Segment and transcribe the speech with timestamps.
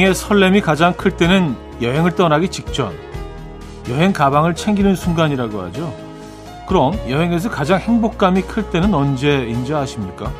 [0.00, 2.96] 여행의 설렘이 가장 클 때는 여행을 떠나기 직전,
[3.90, 5.94] 여행 가방을 챙기는 순간이라고 하죠.
[6.66, 10.32] 그럼 여행에서 가장 행복감이 클 때는 언제인지 아십니까?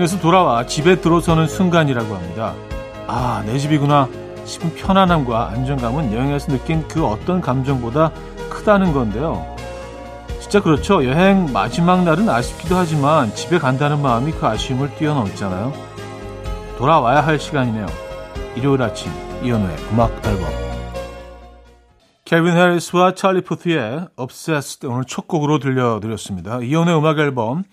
[0.00, 2.54] 여행에서 돌아와 집에 들어서는 순간이라고 합니다.
[3.06, 4.08] 아, 내 집이구나
[4.46, 8.10] 싶은 편안함과 안정감은 여행에서 느낀 그 어떤 감정보다
[8.48, 9.56] 크다는 건데요.
[10.40, 11.04] 진짜 그렇죠.
[11.04, 15.72] 여행 마지막 날은 아쉽기도 하지만 집에 간다는 마음이 그 아쉬움을 뛰어넘잖아요.
[16.78, 17.86] 돌아와야 할 시간이네요.
[18.56, 20.48] 일요일 아침 이연우의 음악 앨범
[22.24, 26.60] 케빈 해리스와 찰리 푸트의 Obsessed 오늘 첫 곡으로 들려드렸습니다.
[26.62, 27.64] 이연우의 음악 앨범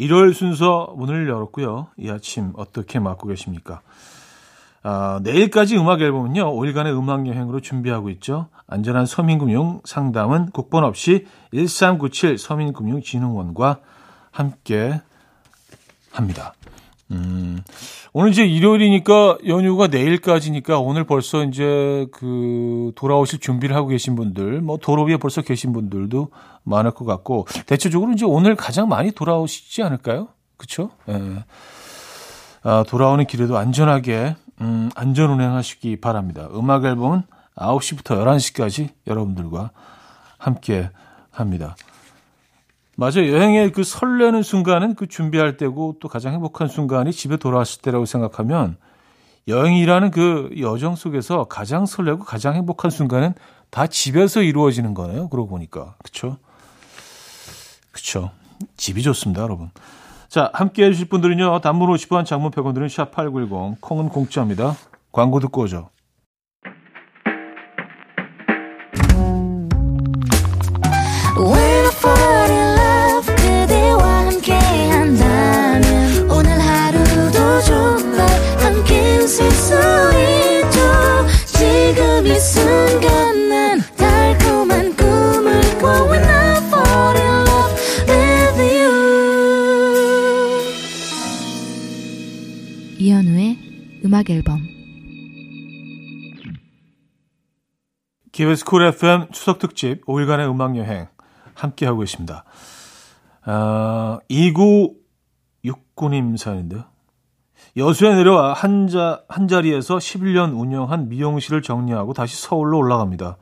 [0.00, 1.88] 일요일 순서 문을 열었고요.
[1.98, 3.82] 이 아침 어떻게 맞고 계십니까?
[4.82, 6.54] 아, 내일까지 음악 앨범은요.
[6.54, 8.48] 5일간의 음악 여행으로 준비하고 있죠.
[8.66, 13.80] 안전한 서민금융 상담은 국번 없이 1397 서민금융진흥원과
[14.30, 15.02] 함께
[16.12, 16.54] 합니다.
[17.10, 17.62] 음,
[18.12, 24.76] 오늘 이제 일요일이니까 연휴가 내일까지니까 오늘 벌써 이제 그 돌아오실 준비를 하고 계신 분들, 뭐
[24.76, 26.28] 도로 위에 벌써 계신 분들도
[26.62, 30.28] 많을 것 같고 대체적으로 이제 오늘 가장 많이 돌아오시지 않을까요?
[30.56, 30.90] 그렇죠?
[31.08, 31.44] 예.
[32.62, 36.48] 아, 돌아오는 길에도 안전하게 음, 안전 운행하시기 바랍니다.
[36.54, 37.22] 음악 앨범은
[37.56, 39.70] 9시부터 11시까지 여러분들과
[40.36, 40.90] 함께
[41.30, 41.76] 합니다.
[43.00, 43.32] 맞아요.
[43.32, 48.76] 여행의 그 설레는 순간은 그 준비할 때고 또 가장 행복한 순간이 집에 돌아왔을 때라고 생각하면
[49.48, 53.32] 여행이라는 그 여정 속에서 가장 설레고 가장 행복한 순간은
[53.70, 55.30] 다 집에서 이루어지는 거네요.
[55.30, 55.94] 그러고 보니까.
[56.04, 56.36] 그쵸?
[57.90, 58.32] 그쵸.
[58.76, 59.70] 집이 좋습니다, 여러분.
[60.28, 61.62] 자, 함께 해주실 분들은요.
[61.62, 64.76] 단문 50원, 장문 100원 들은 샵8910, 콩은 공짜입니다.
[65.10, 65.88] 광고 듣고 오죠.
[94.30, 94.60] 음악 앨범
[98.32, 101.08] KBS 쿨 FM 추석 특집 5일간의 음악 여행
[101.54, 102.44] 함께 하고 있습니다.
[103.42, 106.84] 아, 2969님 사연인데요.
[107.76, 113.36] 여수에 내려와 한, 자, 한 자리에서 11년 운영한 미용실을 정리하고 다시 서울로 올라갑니다.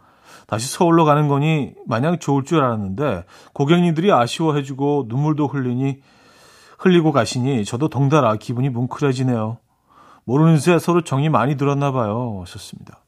[0.47, 6.00] 다시 서울로 가는 거니 마냥 좋을 줄 알았는데 고객님들이 아쉬워해주고 눈물도 흘리니
[6.78, 9.59] 흘리고 가시니 저도 덩달아 기분이 뭉클해지네요.
[10.28, 12.43] 모르는 새 서로 정이 많이 들었나 봐요.
[12.43, 13.00] 하셨습니다.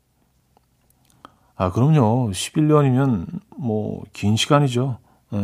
[1.55, 2.31] 아, 그럼요.
[2.31, 3.27] 11년이면
[3.59, 4.97] 뭐 긴 시간이죠.
[5.35, 5.37] 예.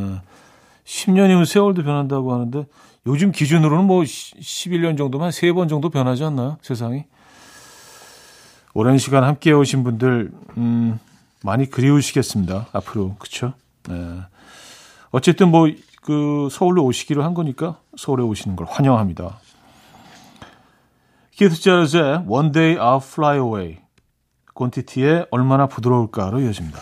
[0.86, 2.64] 10년이면 세월도 변한다고 하는데
[3.06, 6.56] 요즘 기준으로는 뭐 11년 정도만 3번 정도 변하지 않나요?
[6.62, 7.04] 세상이.
[8.72, 10.98] 오랜 시간 함께 오신 분들 음,
[11.42, 12.68] 많이 그리우시겠습니다.
[12.72, 13.16] 앞으로.
[13.18, 13.52] 그렇죠?
[13.86, 14.22] 네.
[15.10, 15.68] 어쨌든 뭐
[16.06, 19.40] 그 서울로 오시기로 한 거니까 서울에 오시는 걸 환영합니다.
[21.36, 23.76] 키스 자렛의 One Day I'll Fly Away
[24.54, 26.80] 곤티티의 얼마나 부드러울까로 이어집니다.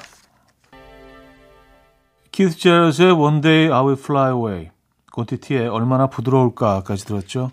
[2.31, 4.71] 키스 자렛의 One Day I Will Fly Away
[5.11, 7.51] 곤티티의 얼마나 부드러울까까지 들었죠.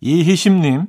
[0.00, 0.86] 이희심님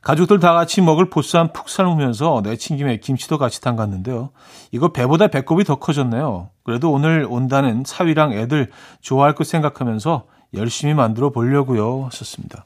[0.00, 4.30] 가족들 다 같이 먹을 보쌈 푹 삶으면서 내친김에 김치도 같이 담갔는데요.
[4.70, 6.48] 이거 배보다 배꼽이 더 커졌네요.
[6.62, 8.70] 그래도 오늘 온다는 사위랑 애들
[9.02, 10.24] 좋아할 것 생각하면서
[10.54, 12.06] 열심히 만들어 보려고요.
[12.06, 12.64] 하셨습니다.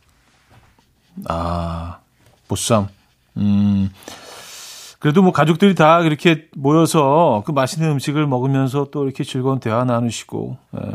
[1.28, 1.98] 아,
[2.48, 2.88] 보쌈.
[3.36, 3.90] 음,
[4.98, 10.56] 그래도 뭐 가족들이 다 이렇게 모여서 그 맛있는 음식을 먹으면서 또 이렇게 즐거운 대화 나누시고,
[10.74, 10.92] 에, 예,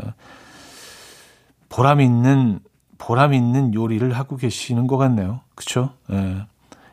[1.68, 2.60] 보람 있는,
[2.98, 5.40] 보람 있는 요리를 하고 계시는 것 같네요.
[6.12, 6.46] 예,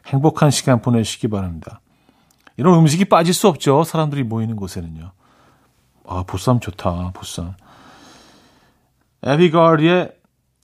[0.08, 1.82] 행복한 시간 보내시기 바랍니다.
[2.58, 3.84] 이런 음식이 빠질 수 없죠.
[3.84, 5.12] 사람들이 모이는 곳에는요.
[6.08, 7.54] 아, 보쌈 좋다, 보쌈.
[9.24, 10.12] 에비가르의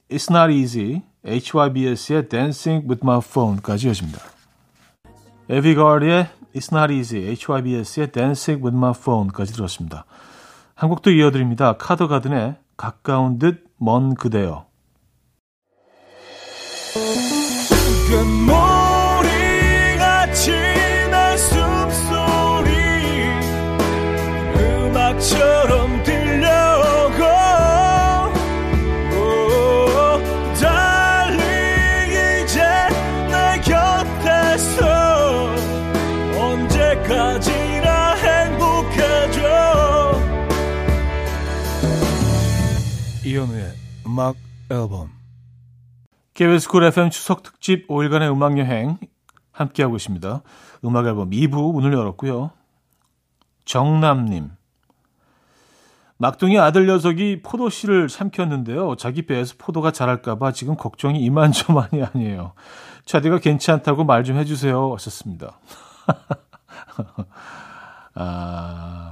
[0.09, 4.19] It's Not Easy HYBS의 Dancing with My Phone까지 이어집니다.
[5.50, 10.06] 에비가르의 It's Not Easy, HYBS의 Dancing with My Phone까지 들었습니다.
[10.75, 11.77] 한국도 이어드립니다.
[11.77, 14.66] 카더가든의 가까운 듯 먼 그대여.
[43.45, 43.74] 이현우의
[44.07, 44.36] 음악
[44.71, 45.12] 앨범
[46.33, 48.97] KBS Cool FM 추석 특집 5일간의 음악 여행
[49.51, 50.42] 함께하고 있습니다.
[50.83, 52.51] 음악 앨범 2부 문을 열었고요.
[53.65, 54.51] 정남님
[56.18, 58.95] 막둥이 아들 녀석이 포도씨를 삼켰는데요.
[58.95, 62.53] 자기 배에서 포도가 자랄까봐 지금 걱정이 이만저만이 아니에요.
[63.06, 64.94] 차디가 괜찮다고 말 좀 해주세요.
[64.94, 65.59] 하셨습니다.
[68.15, 69.05] 아,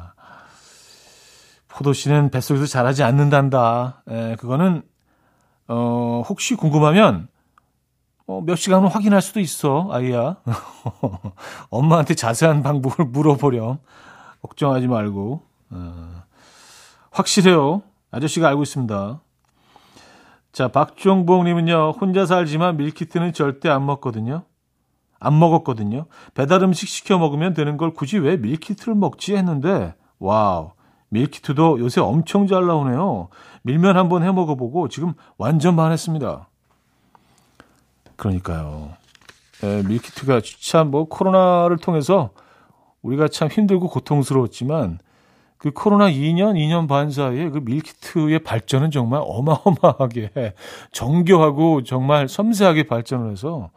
[1.74, 4.04] 포도씨는 뱃속에서 자라지 않는단다.
[4.08, 4.84] 에, 그거는,
[5.68, 7.28] 어, 혹시 궁금하면,
[8.28, 10.38] 어, 몇 시간 후 확인할 수도 있어, 아이야.
[11.70, 13.80] 엄마한테 자세한 방법을 물어보렴.
[14.42, 15.42] 걱정하지 말고.
[15.72, 16.24] 어,
[17.12, 17.81] 확실해요.
[18.12, 19.20] 아저씨가 알고 있습니다.
[20.52, 24.44] 자, 박종봉님은요, 혼자 살지만 밀키트는 절대 안 먹거든요.
[25.20, 26.06] 안 먹었거든요.
[26.36, 30.74] 배달 음식 시켜 먹으면 되는 걸 굳이 왜 밀키트를 먹지 했는데, wow.
[31.13, 33.30] 밀키트도 요새 엄청 잘 나오네요.
[33.62, 36.48] 밀면 한번 해 먹어보고 지금 완전 반했습니다.
[38.15, 38.89] 그러니까요.
[39.63, 42.31] 예, 밀키트가 참 뭐 코로나를 통해서
[43.04, 45.00] 우리가 참 힘들고 고통스러웠지만
[45.57, 50.54] 그 코로나 2년, 2년 반 사이에 그 밀키트의 발전은 정말 어마어마하게
[50.92, 53.69] 정교하고 정말 섬세하게 발전을 해서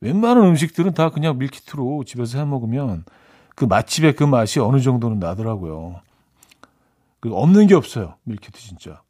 [0.00, 3.04] 웬만한 음식들은 다 그냥 밀키트로 집에서 해 먹으면
[3.56, 6.05] 그 맛집의 그 맛이 어느 정도는 나더라고요.
[7.20, 8.16] 그 없는 게 없어요.
[8.24, 9.02] 밀키트 진짜.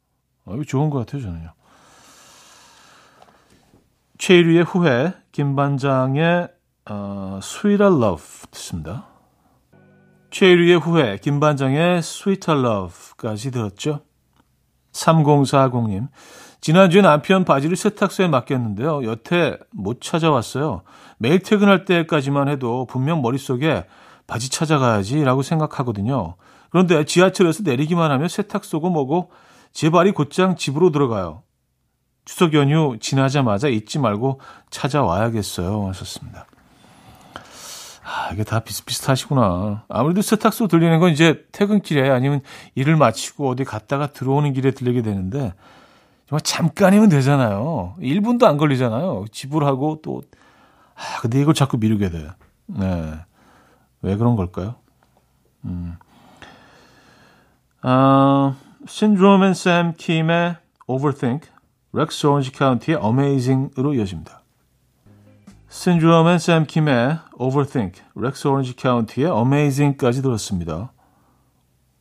[0.45, 1.53] 어, 이거 좋은 것 같아요, 저는요.
[4.17, 6.47] 최일위의 후회, 김반장의
[6.89, 9.07] 어, Sweeter Love 듣습니다.
[10.31, 14.01] 최일위의 후회, 김반장의 Sweeter Love까지 들었죠.
[14.93, 16.07] 3040님.
[16.59, 19.03] 지난주에 남편 바지를 세탁소에 맡겼는데요.
[19.03, 20.81] 여태 못 찾아왔어요.
[21.17, 23.85] 매일 퇴근할 때까지만 해도 분명 머릿속에
[24.25, 26.35] 바지 찾아가야지라고 생각하거든요.
[26.69, 29.31] 그런데 지하철에서 내리기만 하면 세탁소고 뭐고
[29.71, 31.43] 제 발이 곧장 집으로 들어가요.
[32.25, 35.87] 추석 연휴 지나자마자 잊지 말고 찾아와야겠어요.
[35.87, 36.45] 하셨습니다.
[38.03, 39.85] 아, 이게 다 비슷비슷하시구나.
[39.89, 42.41] 아무래도 세탁소 들리는 건 이제 퇴근길에 아니면
[42.75, 45.53] 일을 마치고 어디 갔다가 들어오는 길에 들리게 되는데
[46.27, 47.95] 정말 잠깐이면 되잖아요.
[47.99, 49.25] 1분도 안 걸리잖아요.
[49.31, 50.21] 지불하고 또,
[50.95, 52.31] 아, 근데 이걸 자꾸 미루게 돼요.
[52.67, 53.13] 네.
[54.01, 54.75] 왜 그런 걸까요?
[55.65, 55.95] 음.
[57.89, 60.57] 아, 신드롬 and 샘 킴의
[60.87, 61.49] Overthink,
[61.93, 64.41] 렉스 오렌지 카운티의 Amazing으로 이어집니다.
[65.69, 70.91] 신드롬 and 샘 킴의 Overthink, 렉스 오렌지 카운티의 Amazing까지 들었습니다.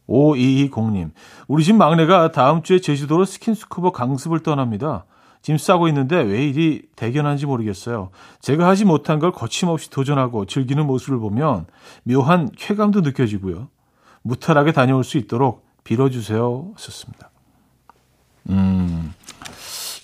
[0.09, 1.13] 5220님,
[1.47, 5.05] 우리 집 막내가 다음 주에 제주도로 스킨스쿠버 강습을 떠납니다.
[5.41, 8.11] 짐 싸고 있는데 왜 이리 대견한지 모르겠어요.
[8.41, 11.67] 제가 하지 못한 걸 거침없이 도전하고 즐기는 모습을 보면
[12.03, 13.69] 묘한 쾌감도 느껴지고요.
[14.23, 16.73] 무탈하게 다녀올 수 있도록 빌어주세요.
[16.77, 17.31] 썼습니다.
[18.51, 19.15] 음,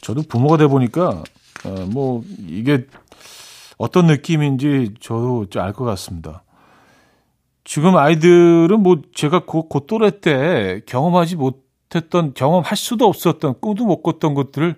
[0.01, 1.23] 저도 부모가 돼 보니까,
[1.65, 2.87] 어, 뭐, 이게
[3.79, 6.45] 어떤 느낌인지 저도 알 것 같습니다.
[7.65, 14.03] 지금 아이들은 뭐 제가 그, 그 또래 때 경험하지 못했던, 경험할 수도 없었던, 꿈도 못
[14.03, 14.77] 꿨던 것들을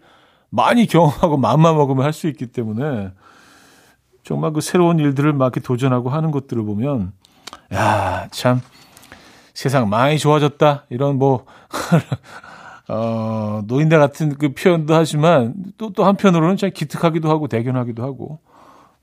[0.51, 3.13] 많이 경험하고 마음만 먹으면 할 수 있기 때문에
[4.23, 7.13] 정말 그 새로운 일들을 막 이렇게 도전하고 하는 것들을 보면,
[7.75, 8.61] 야, 참,
[9.55, 10.85] 세상 많이 좋아졌다.
[10.91, 11.47] 이런 뭐,
[12.89, 18.41] 어, 노인네 같은 그 표현도 하지만 또, 또 한편으로는 참 기특하기도 하고 대견하기도 하고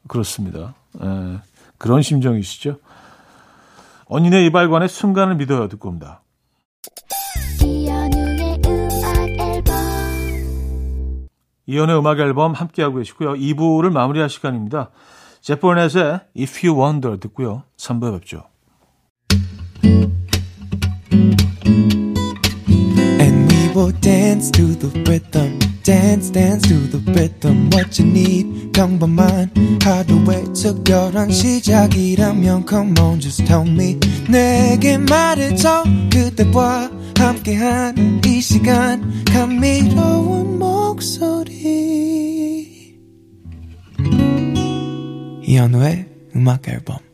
[0.08, 0.76] 그렇습니다.
[1.02, 1.40] 에, 예,
[1.78, 2.78] 그런 심정이시죠?
[4.06, 5.68] 언니네 이발관의 순간을 믿어요.
[5.70, 6.22] 듣고 옵니다.
[11.66, 13.34] 이연의 음악 앨범 함께하고 계시고요.
[13.34, 14.90] 2부를 마무리할 시간입니다.
[15.40, 17.64] 제포넷의 If You Wonder 듣고요.
[17.78, 18.44] 3부에 뵙죠.
[23.82, 25.58] Will dance to the rhythm.
[25.84, 27.70] Dance, dance to the rhythm.
[27.74, 29.50] What you need, 평범한
[29.82, 33.98] 하루의 특별한 시작이라면 Come on, just tell me.
[34.30, 35.84] 내게 말해줘.
[36.12, 39.24] 그대와 함께한 이 시간.
[39.26, 41.58] 감미로운 목소리.
[45.44, 47.11] 이현우의 음악 앨범.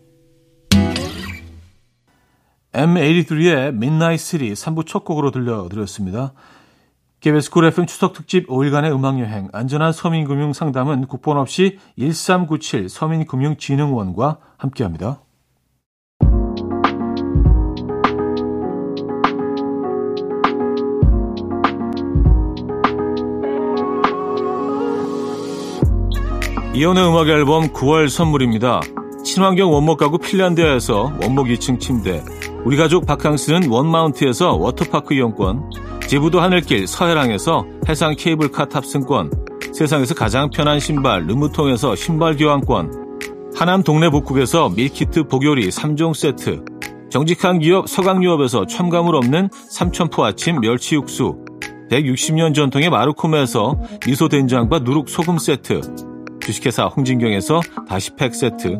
[2.74, 6.34] M83의 Midnight City 3부 첫 곡으로 들려드렸습니다.
[7.20, 15.22] KBS Cool FM 추석 특집 5일간의 음악여행 안전한 서민금융 상담은 국번 없이 1397 서민금융진흥원과 함께합니다.
[26.76, 28.82] 이현우의 음악 앨범 9월 선물입니다.
[29.24, 32.24] 친환경 원목 가구 핀란드에서 원목 2층 침대
[32.68, 35.72] 우리 가족 바캉스는 원마운트에서 워터파크 이용권,
[36.06, 39.32] 제부도 하늘길 서해랑에서 해상 케이블카 탑승권,
[39.72, 43.22] 세상에서 가장 편한 신발 르무통에서 신발 교환권,
[43.56, 46.66] 하남 동네 복국에서 밀키트 복요리 3종 세트,
[47.10, 51.38] 정직한 기업 서강유업에서 첨가물 없는 삼천포 아침 멸치 육수,
[51.90, 55.80] 160년 전통의 마루코메에서 미소된장과 누룩소금 세트,
[56.42, 58.80] 주식회사 홍진경에서 다시팩 세트,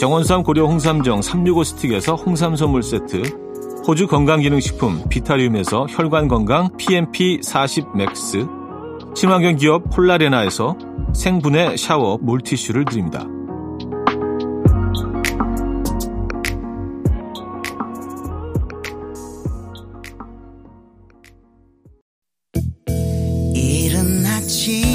[0.00, 3.20] 정원삼 고려 홍삼정 365 스틱에서 홍삼 선물 세트,
[3.86, 8.46] 호주 건강기능식품 비타리움에서 혈관건강 PMP 40 맥스,
[9.14, 10.74] 친환경 기업 폴라레나에서
[11.14, 13.26] 생분해 샤워 물티슈를 드립니다.
[24.48, 24.89] 즐겁게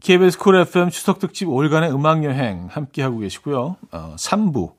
[0.00, 3.76] KBS 쿨 FM 추석 특집 5일간의 음악 여행 함께 하고 계시고요.
[3.92, 4.72] 어, 3부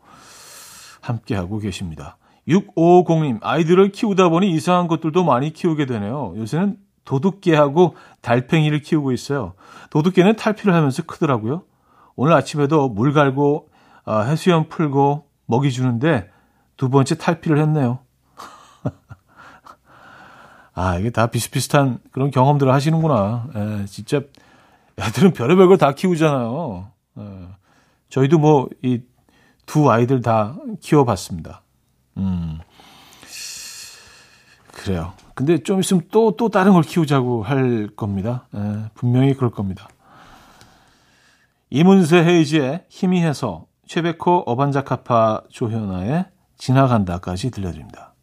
[1.00, 2.18] 함께 하고 계십니다.
[2.50, 6.34] 6550님, 아이들을 키우다 보니 이상한 것들도 많이 키우게 되네요.
[6.36, 6.75] 요새는
[7.06, 9.53] 도둑개하고 달팽이를 키우고 있어요.
[9.92, 11.63] 도둑개는 탈피를 하면서 크더라고요.
[12.15, 13.70] 오늘 아침에도 물 갈고
[14.05, 16.29] 어, 해수연 풀고 먹이 주는데
[16.77, 18.00] 두 번째 탈피를 했네요.
[20.74, 23.48] 아, 이게 다 비슷비슷한 그런 경험들을 하시는구나.
[23.55, 24.22] 에, 예, 진짜
[25.00, 26.88] 애들은 별의별 걸 다 키우잖아요.
[27.17, 27.48] 에, 예.
[28.10, 29.01] 저희도 뭐 이
[29.65, 31.62] 두 아이들 다 키워봤습니다.
[32.17, 32.60] 음.
[34.74, 35.13] 그래요.
[35.36, 38.46] 근데 좀 있으면 또, 또 다른 걸 키우자고 할 겁니다.
[38.55, 39.88] 예, 분명히 그럴 겁니다.
[41.75, 46.25] 이문세 헤이지의 힘이 해서 최백호 어반자카파 조현아의
[46.56, 48.13] 지나간다까지 들려드립니다.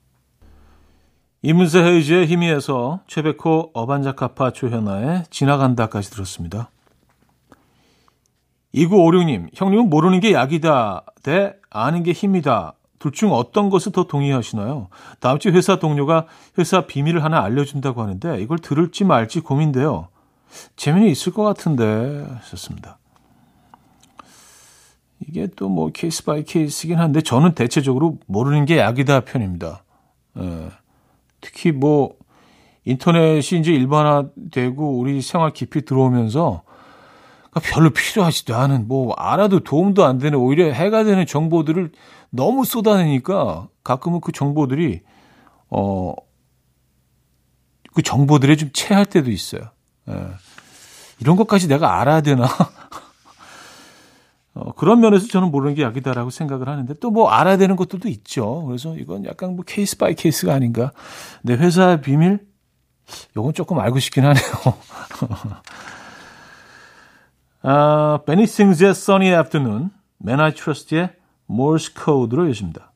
[1.43, 6.71] 이문세 헤이지의 힘이 해서 최백호 어반자카파 조현아의 지나간다까지 들었습니다.
[8.73, 14.91] 2956님, 형님은 모르는 게 약이다 대 아는 게 힘이다 둘 중 어떤 것을 더 동의하시나요?
[15.19, 16.27] 다음 주 회사 동료가
[16.57, 20.07] 회사 비밀을 하나 알려준다고 하는데 이걸 들을지 말지 고민돼요.
[20.77, 23.00] 재미는 있을 것 같은데 하셨습니다.
[25.27, 29.85] 이게 또 뭐 case by case긴 한데 저는 대체적으로 모르는 게 약이다 편입니다.
[30.39, 30.69] 예.
[31.41, 32.15] 특히 뭐
[32.85, 36.63] 인터넷이 이제 일반화되고 우리 생활 깊이 들어오면서
[37.51, 41.93] 그러니까 별로 필요하지도 않은 뭐 알아도 도움도 안 되는 오히려 해가 되는 정보들을
[42.31, 45.01] 너무 쏟아내니까 가끔은 그 정보들이
[45.71, 46.15] 어
[47.93, 49.63] 그 정보들에 좀 체할 때도 있어요.
[50.09, 50.15] 예.
[51.19, 52.47] 이런 것까지 내가 알아야 되나?
[54.55, 58.65] 어, 그런 면에서 저는 모르는 게 약이다라고 생각을 하는데 또 뭐 알아야 되는 것들도 있죠.
[58.67, 60.93] 그래서 이건 약간 뭐 case by case가 아닌가.
[61.43, 62.41] 내 회사 비밀?
[63.37, 64.43] 요건 조금 알고 싶긴 하네요.
[67.63, 69.91] 아, 베니 싱즈의 Sunny Afternoon,
[70.23, 71.11] Man I Trust의
[71.51, 72.93] Morse Code로 이어집니다.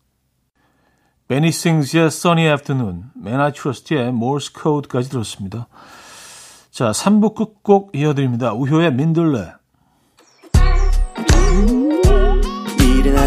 [1.28, 5.68] 베니 싱즈의 Sunny Afternoon, Man I Trust의 Morse Code까지 들었습니다.
[6.70, 8.52] 자, 3부 끝곡 이어드립니다.
[8.52, 9.52] 우효의 민들레.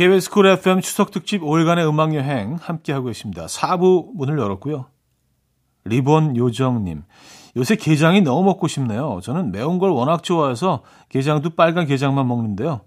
[0.00, 3.44] KBS Cool FM 추석 특집 5일간의 음악 여행 함께 하고 계십니다.
[3.44, 4.86] 4부 문을 열었고요.
[5.84, 7.02] 리본 요정님.
[7.58, 9.20] 요새 게장이 너무 먹고 싶네요.
[9.22, 12.80] 저는 매운 걸 워낙 좋아해서 게장도 빨간 게장만 먹는데요.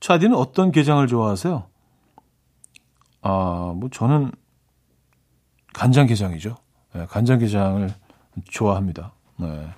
[0.00, 1.66] 차디는 어떤 게장을 좋아하세요?
[3.20, 4.32] 아, 뭐 저는
[5.74, 6.56] 간장게장이죠.
[6.94, 7.92] 네, 간장게장을
[8.48, 9.12] 좋아합니다.
[9.36, 9.68] 네.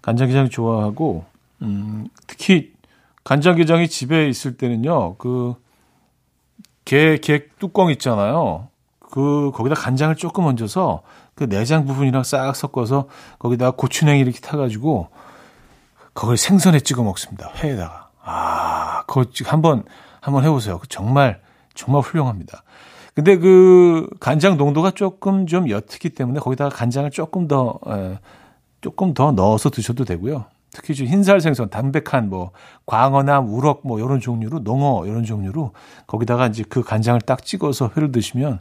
[0.00, 1.26] 간장게장 좋아하고
[1.60, 2.72] 음, 특히
[3.24, 5.16] 간장게장이 집에 있을 때는요.
[5.16, 5.56] 그
[6.86, 8.68] 게, 게 뚜껑 있잖아요.
[9.10, 11.02] 그 거기다 간장을 조금 얹어서
[11.34, 15.08] 그 내장 부분이랑 싹 섞어서 거기다 고추냉이 이렇게 타가지고
[16.14, 17.52] 그걸 생선에 찍어 먹습니다.
[17.56, 18.08] 회에다가.
[18.24, 19.84] 아, 그거 한번
[20.20, 20.80] 한번 해보세요.
[20.88, 21.40] 정말
[21.74, 22.62] 정말 훌륭합니다.
[23.14, 28.18] 근데 그 간장 농도가 조금 좀 옅기 때문에 거기다가 간장을 조금 더 에,
[28.80, 30.44] 조금 더 넣어서 드셔도 되고요.
[30.70, 32.52] 특히 흰살 생선, 담백한 뭐
[32.84, 35.72] 광어나 우럭 뭐 이런 종류로 농어 이런 종류로
[36.06, 38.60] 거기다가 이제 그 간장을 딱 찍어서 회를 드시면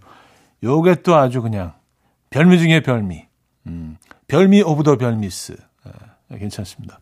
[0.63, 1.73] 요게 또 아주 그냥
[2.29, 3.25] 별미 중에 별미.
[3.67, 3.97] 음,
[4.27, 5.57] 별미 of the 별미스.
[6.31, 6.99] 예, 괜찮습니다.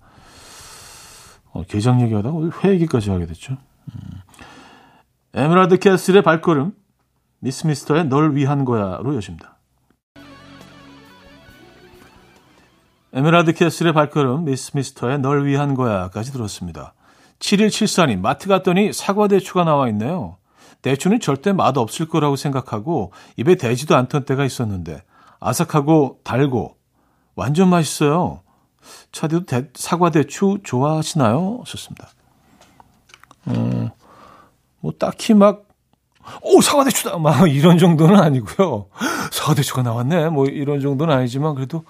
[1.51, 3.53] 어, 게장 얘기하다가 회 얘기까지 하게 됐죠.
[3.53, 4.21] 음.
[5.35, 6.73] 에메랄드 캐슬의 발걸음,
[7.39, 9.52] 미스 미스터의 널 위한 거야로 여십니다.
[13.15, 16.95] 에메랄드 캐슬의 발걸음, 미스 미스터의 널 위한 거야까지 들었습니다.
[17.37, 20.37] 7174님, 마트 갔더니 사과 대추가 나와 있네요.
[20.81, 25.03] 대추는 절대 맛 없을 거라고 생각하고 입에 대지도 않던 때가 있었는데
[25.39, 26.75] 아삭하고 달고
[27.35, 28.41] 완전 맛있어요.
[29.11, 31.63] 차디도 대, 사과 대추 좋아하시나요?
[31.65, 32.09] 좋습니다.
[33.45, 33.91] 어,
[34.79, 35.65] 뭐 딱히 막,
[36.41, 37.17] 오, 사과 대추다!
[37.19, 38.87] 막 이런 정도는 아니고요.
[39.31, 40.29] 사과 대추가 나왔네.
[40.29, 41.85] 뭐 이런 정도는 아니지만 그래도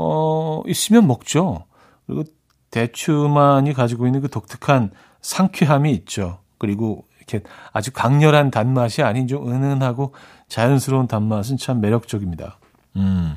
[0.00, 1.64] 어, 있으면 먹죠.
[2.06, 2.22] 그리고
[2.70, 6.38] 대추만이 가지고 있는 그 독특한 상쾌함이 있죠.
[6.58, 7.42] 그리고 이렇게
[7.72, 10.14] 아주 강렬한 단맛이 아닌 좀 은은하고
[10.46, 12.60] 자연스러운 단맛은 참 매력적입니다.
[12.94, 13.36] 음,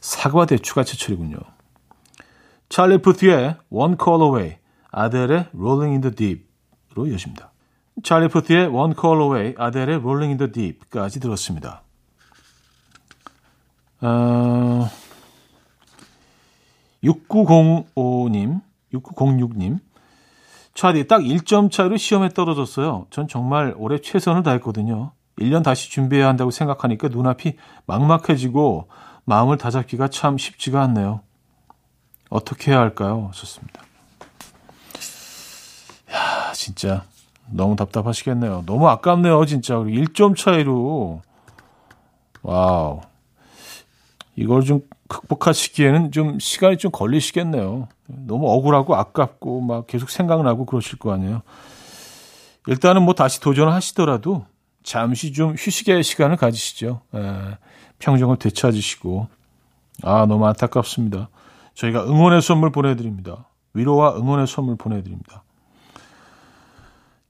[0.00, 1.36] 사과 대추가 제철이군요.
[2.68, 4.56] 찰리 푸트의 One Call Away,
[4.90, 7.52] 아델의 Rolling in the Deep로 여십니다.
[8.02, 11.84] 찰리 푸트의 One Call Away, 아델의 Rolling in the Deep까지 들었습니다.
[14.00, 14.90] 어...
[17.04, 18.60] 6905님,
[18.92, 19.78] 6906님.
[20.74, 23.06] 차디 딱 1점 차이로 시험에 떨어졌어요.
[23.10, 25.12] 전 정말 올해 최선을 다했거든요.
[25.38, 28.88] 1년 다시 준비해야 한다고 생각하니까 눈앞이 막막해지고
[29.24, 31.20] 마음을 다잡기가 참 쉽지가 않네요.
[32.30, 33.30] 어떻게 해야 할까요?
[33.34, 33.82] 좋습니다.
[36.12, 37.04] 야, 진짜
[37.50, 38.64] 너무 답답하시겠네요.
[38.66, 39.74] 너무 아깝네요, 진짜.
[39.76, 41.22] 1점 차이로.
[42.42, 43.00] Wow.
[44.36, 47.88] 이걸 좀 극복하시기에는 좀 시간이 좀 걸리시겠네요.
[48.06, 51.42] 너무 억울하고 아깝고 막 계속 생각나고 그러실 거 아니에요.
[52.66, 54.46] 일단은 뭐 다시 도전하시더라도
[54.82, 57.00] 잠시 좀 휴식의 시간을 가지시죠.
[57.14, 57.58] 에, 예,
[57.98, 59.28] 평정을 되찾으시고.
[60.02, 61.28] 아, 너무 안타깝습니다.
[61.74, 63.48] 저희가 응원의 선물 보내드립니다.
[63.74, 65.42] 위로와 응원의 선물 보내드립니다.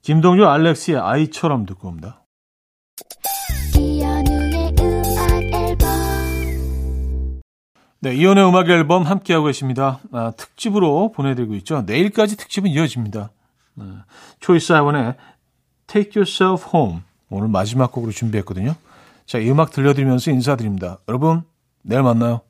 [0.03, 2.24] 김동률 알렉스의 아이처럼 듣고 옵니다.
[8.05, 9.99] 네, 이연의 음악 앨범 함께하고 계십니다.
[10.13, 11.85] 아, 특집으로 보내드리고 있죠.
[11.87, 13.31] 내일까지 특집은 이어집니다.
[13.77, 13.85] 네,
[14.41, 15.15] 초이스 아이원의
[15.87, 18.75] Take Yourself Home 오늘 마지막 곡으로 준비했거든요.
[19.25, 20.99] 자, 이 음악 들려드리면서 인사드립니다.
[21.09, 21.45] 여러분,
[21.81, 22.43] 내일 만나요.